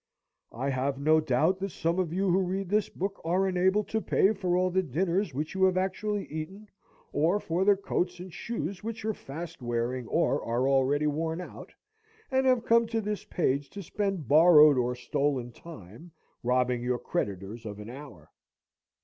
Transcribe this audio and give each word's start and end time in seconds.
I 0.55 0.69
have 0.71 0.97
no 0.99 1.19
doubt 1.19 1.59
that 1.59 1.69
some 1.69 1.99
of 1.99 2.11
you 2.11 2.27
who 2.27 2.39
read 2.41 2.69
this 2.69 2.89
book 2.89 3.21
are 3.23 3.45
unable 3.45 3.83
to 3.83 4.01
pay 4.01 4.33
for 4.33 4.57
all 4.57 4.71
the 4.71 4.81
dinners 4.81 5.31
which 5.35 5.53
you 5.53 5.63
have 5.65 5.77
actually 5.77 6.25
eaten, 6.25 6.67
or 7.13 7.39
for 7.39 7.63
the 7.63 7.75
coats 7.75 8.19
and 8.19 8.33
shoes 8.33 8.83
which 8.83 9.05
are 9.05 9.13
fast 9.13 9.61
wearing 9.61 10.07
or 10.07 10.43
are 10.43 10.67
already 10.67 11.05
worn 11.05 11.39
out, 11.39 11.71
and 12.31 12.47
have 12.47 12.65
come 12.65 12.87
to 12.87 12.99
this 12.99 13.25
page 13.25 13.69
to 13.69 13.83
spend 13.83 14.27
borrowed 14.27 14.75
or 14.75 14.95
stolen 14.95 15.51
time, 15.51 16.11
robbing 16.41 16.81
your 16.81 16.97
creditors 16.97 17.63
of 17.63 17.77
an 17.79 17.91
hour. 17.91 18.31